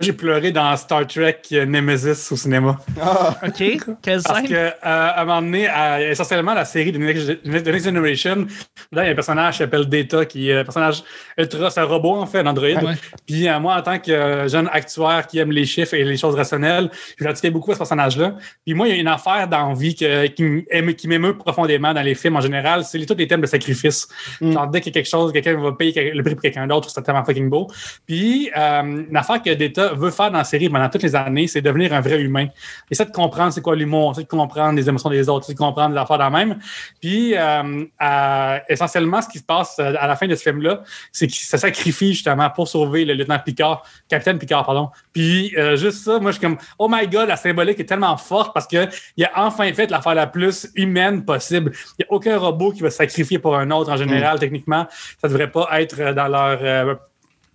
[0.00, 2.78] J'ai pleuré dans Star Trek euh, Nemesis au cinéma.
[3.00, 3.54] Ah, OK?
[4.00, 4.48] Quelle Parce scène?
[4.48, 7.38] que, euh, à un moment donné, à- essentiellement, la série de Next, de
[7.70, 8.46] Next Generation,
[8.92, 11.02] là, il y a un personnage qui s'appelle Data, qui est un personnage
[11.36, 12.66] ultra, c'est un robot, en fait, un android.
[12.68, 12.94] Ouais.
[13.26, 16.16] Puis, euh, moi, en tant que euh, jeune actuaire qui aime les chiffres et les
[16.16, 18.36] choses rationnelles, je pratiquais beaucoup à ce personnage-là.
[18.64, 21.36] Puis, moi, il y a une affaire dans la vie que- qui m'émeut- qui m'émeut
[21.36, 24.08] profondément dans les films en général, c'est tous les thèmes de sacrifice.
[24.40, 24.52] Mm.
[24.52, 26.88] Genre, dès qu'il y a quelque chose, quelqu'un va payer le prix pour quelqu'un d'autre,
[26.88, 27.66] c'est tellement fucking beau.
[28.06, 31.46] Puis, euh, une affaire que Data veut faire dans la série pendant toutes les années,
[31.46, 32.48] c'est devenir un vrai humain.
[32.90, 35.58] Essaie de comprendre c'est quoi l'humour, essaie de comprendre les émotions des autres, essaie de
[35.58, 36.58] comprendre les affaires dans même.
[37.00, 40.82] Puis, euh, euh, essentiellement, ce qui se passe euh, à la fin de ce film-là,
[41.12, 44.90] c'est qu'il se sacrifie justement pour sauver le lieutenant Picard, capitaine Picard, pardon.
[45.12, 48.16] Puis, euh, juste ça, moi, je suis comme, oh my god, la symbolique est tellement
[48.16, 48.88] forte parce qu'il
[49.24, 51.72] a enfin fait l'affaire la plus humaine possible.
[51.98, 54.86] Il n'y a aucun robot qui va se sacrifier pour un autre en général, techniquement.
[55.20, 57.00] Ça devrait pas être dans leur.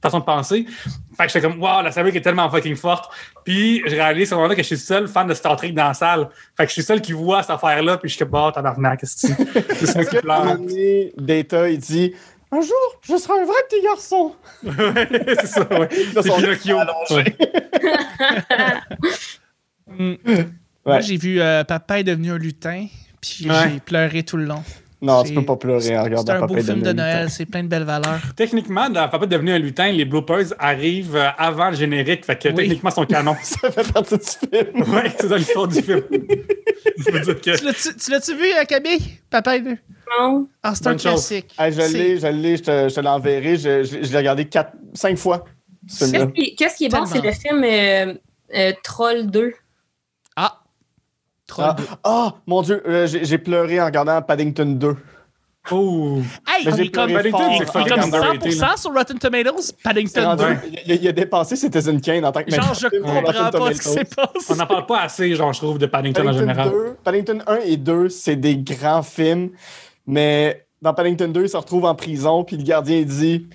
[0.06, 0.66] Façon de penser.
[1.18, 3.12] Fait que j'étais comme, wow, la symbolique est tellement fucking forte.
[3.44, 5.72] Puis, je réalise à ce moment-là que je suis le seul fan de Star Trek
[5.72, 6.30] dans la salle.
[6.58, 8.52] Fait que je suis le seul qui voit cette affaire-là, puis je suis comme, oh,
[8.52, 9.86] tabarnak, qu'est-ce que c'est?
[9.86, 10.58] C'est qui pleure?
[11.18, 12.14] Data, il dit
[12.52, 14.36] Un jour, je serai un vrai petit garçon.
[14.64, 15.90] c'est ça, ouais.
[17.08, 17.38] C'est.
[19.88, 20.16] Mm.
[20.26, 20.46] Ouais.
[20.86, 22.88] Moi, j'ai vu euh, Papa est devenu un lutin,
[23.22, 23.56] puis Ouais.
[23.74, 24.64] j'ai pleuré tout le long.
[25.06, 26.90] Non, tu C'est- peux pas pleurer en C'est regardant un Papa beau est film de
[26.90, 28.20] un Noël, c'est plein de belles valeurs.
[28.36, 32.26] Techniquement, dans Papa est devenu un lutin, les bloopers arrivent euh, avant le générique.
[32.26, 32.56] Fait que Oui.
[32.56, 33.36] techniquement, ils sont canon.
[33.44, 34.94] Ça fait partie du film.
[34.96, 36.02] ouais, c'est dans l'histoire du film.
[36.96, 39.00] Que- Tu l'as-tu tu l'as-tu vu, euh, Camille?
[39.30, 39.80] Papa est devenu...
[40.20, 40.48] Non.
[40.64, 41.54] Ah, c'est un classique.
[41.58, 43.58] Ah, je C'est- l'ai, je l'ai, je te, je te l'enverrai.
[43.58, 45.44] Je, je, je l'ai regardé quatre, cinq fois.
[45.88, 48.14] Qu'est-ce qui, qu'est-ce qui est bon, c'est le film euh,
[48.56, 49.54] euh, Troll 2.
[51.48, 51.84] Troll Ah, 2.
[52.04, 54.96] ah, mon Dieu, euh, j'ai pleuré en regardant Paddington 2.
[55.72, 56.20] Oh!
[56.48, 57.32] Hey, Mais il j'ai est comme, il c'est est
[57.90, 58.78] comme underrated, 100% là.
[58.78, 60.50] sur Rotten Tomatoes, Paddington rendu- 2.
[60.50, 60.58] Ouais.
[60.86, 63.82] il, a, il a dépassé Citizen Kane en tant que Genre, je comprends pas ce
[63.82, 64.46] qui s'est passé.
[64.52, 66.70] On n'en parle pas assez, genre, je trouve, de Paddington en Paddington général.
[66.70, 69.50] 2, Paddington 1 et 2, c'est des grands films,
[70.06, 73.48] mais dans Paddington 2, il se retrouve en prison, puis le gardien il dit.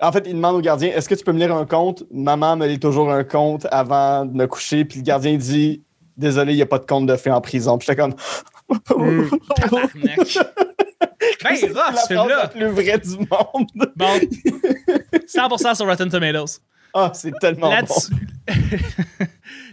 [0.00, 2.04] En fait, il demande au gardien Est-ce que tu peux me lire un conte?
[2.12, 5.82] Maman me lit toujours un conte avant de me coucher, puis le gardien dit
[6.18, 7.78] Désolé, il n'y a pas de conte de fées en prison.
[7.78, 8.14] Puis j'étais comme.
[8.68, 9.30] Mm.
[9.56, 10.38] Tabarnak.
[11.42, 13.68] Ben, C'est la ce la plus vraie du monde.
[13.96, 14.18] Bon.
[15.14, 16.60] 100% sur Rotten Tomatoes.
[16.92, 17.94] Ah, c'est tellement bon.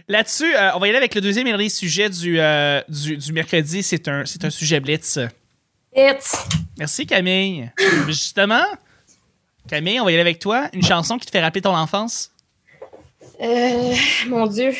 [0.08, 3.16] Là-dessus, euh, on va y aller avec le deuxième et dernier sujet du, euh, du,
[3.16, 3.82] du mercredi.
[3.82, 5.18] C'est un, c'est un sujet blitz.
[5.94, 6.46] It's.
[6.78, 7.70] Merci, Camille.
[8.06, 8.64] Justement,
[9.68, 10.68] Camille, on va y aller avec toi.
[10.72, 12.30] Une chanson qui te fait rappeler ton enfance?
[13.40, 13.94] Euh,
[14.28, 14.72] mon Dieu.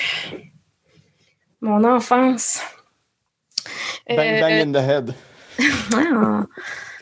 [1.66, 2.60] Mon enfance.
[4.08, 5.14] Bang bang Euh, in the head.
[5.94, 6.44] ah.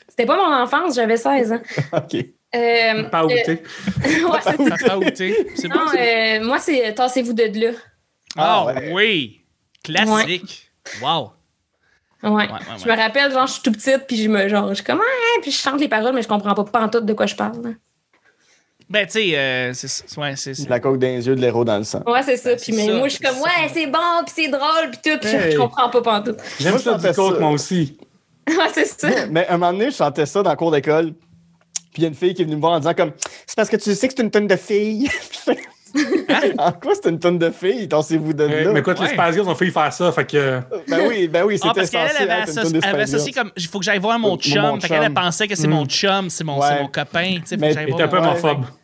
[0.09, 1.61] C'était pas mon enfance, j'avais 16 ans.
[1.93, 2.15] OK.
[2.55, 3.63] Euh, Pas euh, outé.
[4.25, 4.41] ouais,
[4.79, 5.47] fait outer.
[5.55, 7.73] C'est bon, non, euh, moi, c'est Tassez-vous de là.
[8.37, 8.93] Ah Ah, ouais.
[8.93, 9.45] oui!
[9.83, 10.71] Classique!
[11.03, 11.33] Wow!
[12.23, 12.31] Ouais.
[12.31, 14.85] ouais, Je me rappelle, genre, je suis tout petite, puis je me, genre, je suis
[14.85, 17.35] comme, ah, puis je chante les paroles, mais je comprends pas pantoute de quoi je
[17.35, 17.75] parle.
[18.91, 21.41] Ben, tu sais, euh, c'est ouais, c'est- c'est- De la coke dans les yeux, de
[21.41, 22.03] l'héros dans le sang.
[22.07, 22.51] Ouais, c'est ça.
[22.51, 23.43] Ben, Puis mais ça, moi, je suis comme, ça.
[23.43, 25.27] ouais, c'est bon, puis c'est drôle, puis tout.
[25.27, 25.53] Hey.
[25.53, 26.37] Je comprends pas pantoute.
[26.61, 27.41] J'aime ça du coke, ça.
[27.41, 27.97] moi aussi.
[28.47, 29.09] Ouais, c'est ça.
[29.31, 31.15] Mais un moment donné, je chantais ça dans le cours d'école.
[31.95, 33.13] Puis il y a une fille qui est venue me voir en disant comme
[33.47, 35.09] C'est parce que tu sais que c'est une tonne de filles.
[36.59, 37.89] en quoi c'est une tonne de filles?
[37.89, 38.71] Tassez-vous de Euh, là?
[38.73, 39.07] mais écoute, Ouais.
[39.09, 40.61] les Spazios ont failli faire ça, fait que.
[40.89, 43.45] Ben oui, ben oui, Ah, c'était parce qu'elle avait, tonne Spice associé Girls.
[43.47, 44.81] comme il faut que j'aille voir mon Mon chum.
[44.81, 47.37] Fait qu'elle pensait que c'est mon chum, c'est mon, mon copain.
[47.37, 48.65] Tu sais, Mais était un peu homophobe.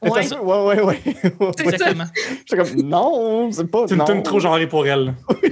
[0.00, 0.22] Ouais.
[0.22, 1.00] sûr- Ouais, ouais, ouais.
[1.40, 1.50] ouais.
[1.58, 2.04] Exactement.
[2.48, 3.80] J'étais comme Non, c'est pas.
[3.88, 4.04] C'est une non.
[4.04, 5.12] tune trop genrée pour elle.
[5.42, 5.46] Ouais.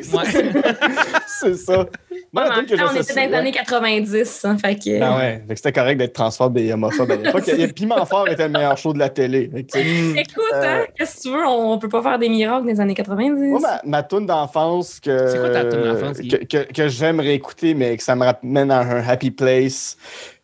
[1.26, 1.84] C'est ça.
[2.34, 5.00] Ouais, on était dans les années 90, hein, fait que...
[5.02, 7.44] Ah ouais, fait que c'était correct d'être transphobe et homophobe à l'époque.
[7.74, 9.48] Piment Fort était le meilleur show de la télé.
[9.48, 12.72] Que, Écoute, Euh, hein, qu'est-ce que tu veux, on peut pas faire des miracles dans
[12.72, 13.30] les années 90.
[13.50, 16.28] Moi, ma, ma toune d'enfance que, C'est quoi ta toune d'enfance, Guy?
[16.28, 19.96] que, que, que j'aime réécouter, mais que ça me ramène à un happy place,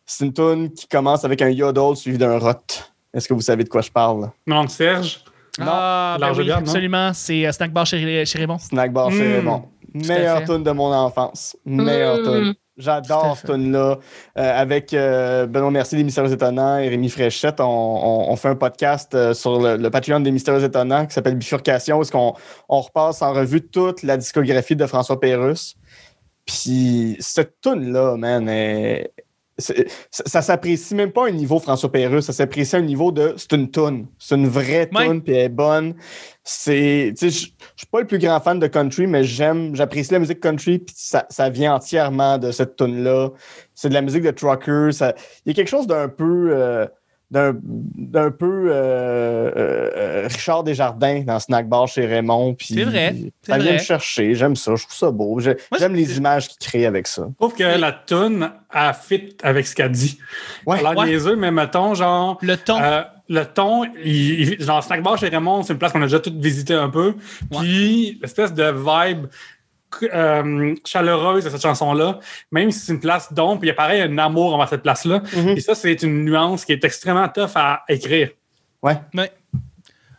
[0.07, 2.53] c'est une toune qui commence avec un yodel suivi d'un rot.
[3.14, 4.31] Est-ce que vous savez de quoi je parle?
[4.47, 5.21] Non, Serge?
[5.61, 6.55] Ah, ben oui, non?
[6.57, 7.11] absolument.
[7.12, 8.59] C'est euh, Snack Bar chez, chez Raymond.
[8.59, 9.33] Snack Bar chez Mm.
[9.35, 9.64] Raymond.
[9.94, 11.57] Meilleure tune de mon enfance.
[11.64, 12.24] Meilleure Mm.
[12.24, 12.55] tune.
[12.78, 13.98] J'adore cette tune-là.
[14.38, 18.48] Euh, avec euh, Benoît Mercier des Mystérieux Étonnants et Rémi Fréchette, on, on- on fait
[18.48, 22.33] un podcast euh, sur le, le Patreon des Mystérieux Étonnants qui s'appelle Bifurcation, où qu'on
[22.70, 25.74] on repasse en revue toute la discographie de François Pérusse.
[26.46, 29.12] Puis cette tune-là, man, est-
[30.11, 33.35] ça, s'apprécie même pas à un niveau François Pérusse, ça s'apprécie à un niveau de
[33.37, 34.07] c'est une tune.
[34.18, 35.07] C'est une vraie Ouais.
[35.07, 35.94] tune, puis elle est bonne.
[36.44, 37.53] C'est, je suis
[37.90, 41.25] pas le plus grand fan de country, mais j'aime, j'apprécie la musique country, puis ça,
[41.31, 43.31] ça vient entièrement de cette tune-là.
[43.75, 44.90] C'est de la musique de trucker.
[45.46, 46.87] Il y a quelque chose d'un peu, euh,
[47.33, 52.55] d'un, d'un peu euh, euh, Richard Desjardins dans Snack Bar chez Raymond.
[52.55, 53.16] puis C'est vrai,
[53.47, 53.73] Ça vient vrai.
[53.75, 54.35] me chercher.
[54.35, 54.75] J'aime ça.
[54.77, 55.40] Je trouve ça beau.
[55.40, 57.27] J'aime les images qu'il crée avec ça.
[57.31, 60.18] Je trouve que la tune a fit avec ce qu'elle dit.
[60.66, 60.79] Ouais.
[60.79, 61.07] Alors, Ouais.
[61.07, 62.38] niaiseux, mais mettons, genre.
[62.42, 62.79] Le ton.
[62.83, 66.07] Euh, le ton, il, il- genre Snack Bar chez Raymond, c'est une place qu'on a
[66.07, 67.14] déjà toutes visité un peu.
[67.61, 69.27] Puis l'espèce de vibe
[70.14, 72.18] euh, chaleureuse de cette chanson-là,
[72.50, 74.83] même si c'est une place d'ombre, puis il y a pareil un amour envers cette
[74.83, 75.22] place-là.
[75.37, 75.48] Mhm.
[75.50, 78.31] Et ça, c'est une nuance qui est extrêmement tough à écrire.
[78.83, 78.96] Ouais.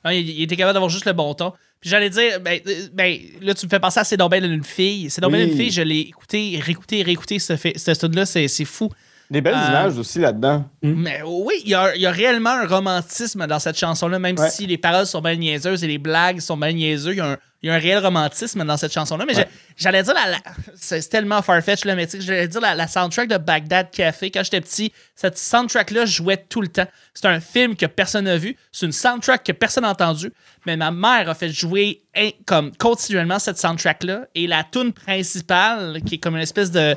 [0.04, 1.52] Ah, il, il était capable d'avoir juste le bon ton.
[1.80, 4.48] Puis j'allais dire, ben, euh, ben, là, tu me fais penser à C'est donc belle
[4.50, 5.10] d'une fille.
[5.10, 5.48] C'est donc belle Oui.
[5.50, 8.90] d'une fille, je l'ai écouté, réécouté, réécouté, ce, fait- ce tune-là, c'est c'est fou.
[9.30, 10.66] Des belles Euh, images aussi là-dedans.
[10.82, 14.38] Mais oui, il y a, il y a réellement un romantisme dans cette chanson-là, même
[14.38, 14.50] Ouais.
[14.50, 17.16] si les paroles sont bien niaiseuses et les blagues sont bien niaiseuses.
[17.16, 19.26] Il y a un, il y a un réel romantisme dans cette chanson-là.
[19.26, 19.48] Mais Ouais.
[19.78, 20.38] j'allais dire, la, la-
[20.76, 24.30] c'est tellement farfetch, tu sais, j'allais dire la, la soundtrack de Baghdad Café.
[24.30, 26.88] Quand j'étais petit, cette soundtrack-là jouait tout le temps.
[27.14, 28.58] C'est un film que personne n'a vu.
[28.72, 30.32] C'est une soundtrack que personne n'a entendu.
[30.66, 32.02] Mais ma mère a fait jouer
[32.46, 34.28] comme continuellement cette soundtrack-là.
[34.36, 36.96] Et la tune principale, qui est comme une espèce de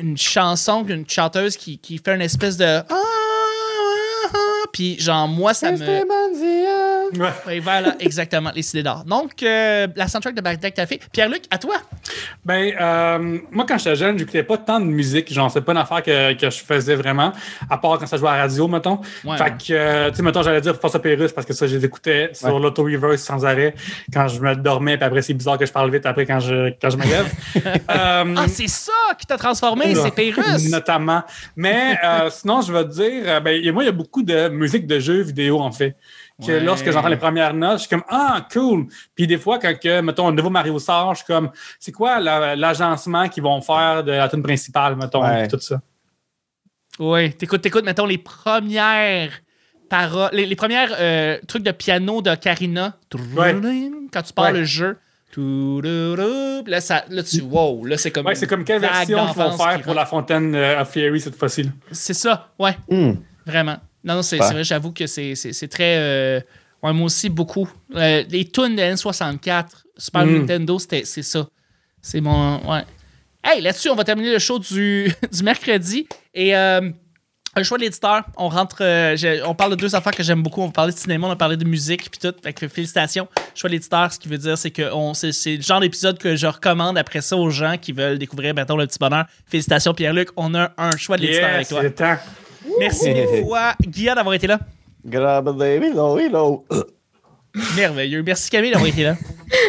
[0.00, 2.96] une chanson, une chanteuse qui, qui fait une espèce de ah, ah,
[4.34, 4.38] ah.
[4.72, 5.76] puis genre moi ça me
[7.14, 7.28] Ouais.
[7.46, 9.04] oui, voilà exactement les CD d'or.
[9.04, 11.00] Donc euh, la soundtrack de Bagdad Café.
[11.12, 11.76] Pierre-Luc, à toi.
[12.44, 15.32] Ben, euh, moi, quand j'étais jeune, j'écoutais pas tant de musique.
[15.32, 17.32] Genre, c'est pas une affaire que, que je faisais vraiment,
[17.70, 19.00] à part quand ça jouait à la radio, mettons.
[19.24, 19.50] Ouais, fait ouais.
[19.50, 22.30] que, euh, tu sais, mettons, j'allais dire François Pérus parce que ça, je les écoutais
[22.32, 22.60] sur Ouais.
[22.60, 23.74] l'auto-reverse sans arrêt
[24.12, 24.96] quand je me dormais.
[24.96, 27.32] Puis après, c'est bizarre que je parle vite après quand je, quand je me lève.
[27.90, 30.68] Euh, Ah, c'est ça qui t'a transformé, c'est Pérus.
[30.70, 31.22] Notamment.
[31.56, 34.86] Mais euh, sinon, je vais te dire, ben, moi, il y a beaucoup de musique
[34.86, 35.96] de jeux vidéo, en fait.
[36.40, 36.60] Que Ouais.
[36.60, 38.86] lorsque j'entends les premières notes, je suis comme Ah, cool.
[39.14, 42.18] Puis des fois, quand, que, mettons, un nouveau Mario sort, je suis comme C'est quoi
[42.18, 45.46] la- l'agencement qu'ils vont faire de la tune principale, mettons, Ouais.
[45.46, 45.80] tout ça?
[46.98, 49.30] Oui, t'écoutes, t'écoutes, mettons, les premières
[49.88, 52.96] paroles, les, les premières euh, trucs de piano de Karina.
[53.36, 53.54] Ouais.
[54.12, 54.60] Quand tu parles Ouais.
[54.60, 54.98] le jeu.
[55.36, 57.40] Là, ça, là, tu.
[57.42, 58.26] Wow, là, c'est comme.
[58.26, 61.36] Ouais, c'est comme quelle version qu'ils vont faire pour la fontaine euh, of Fairy cette
[61.36, 61.64] fois-ci.
[61.64, 61.70] là?
[61.90, 63.14] C'est ça, ouais, Hmm.
[63.46, 63.76] vraiment.
[64.04, 64.52] Non, non, c'est Ouais.
[64.52, 65.96] vrai, j'avoue que c'est très.
[65.98, 66.40] euh,
[66.82, 67.68] ouais, moi aussi, beaucoup.
[67.94, 70.38] Euh, les tunes de N64, Super Mm.
[70.40, 71.46] Nintendo, c'était- c'est ça.
[72.02, 72.58] C'est mon.
[72.70, 72.84] Ouais.
[73.42, 76.06] Hey, là-dessus, on va terminer le show du, du mercredi.
[76.34, 76.54] Et.
[76.56, 76.90] euh,
[77.56, 78.24] un choix de l'éditeur.
[78.36, 78.78] On rentre.
[78.80, 80.60] euh, on parle de deux affaires que j'aime beaucoup.
[80.60, 82.34] On va parler de cinéma, on a parlé de musique, puis tout.
[82.42, 83.28] Fait que félicitations.
[83.54, 86.18] Choix de l'éditeur, ce qui veut dire, c'est que on- c'est c'est le genre d'épisode
[86.18, 89.26] que je recommande après ça aux gens qui veulent découvrir, mettons, le petit bonheur.
[89.46, 90.30] Félicitations, Pierre-Luc.
[90.36, 91.80] On a un choix de l'éditeur avec toi.
[92.78, 94.58] Merci mille fois, Guillaume, d'avoir été là.
[97.76, 98.22] Merveilleux.
[98.22, 99.16] Merci, Camille, d'avoir été là.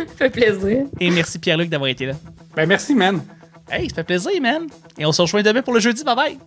[0.08, 0.86] Ça fait plaisir.
[1.00, 2.14] Et merci, Pierre-Luc, d'avoir été là.
[2.56, 3.22] Ben, merci, man.
[3.70, 4.68] Hey, ça fait plaisir, man.
[4.98, 6.04] Et on se rejoint demain pour le jeudi.
[6.04, 6.38] Bye bye.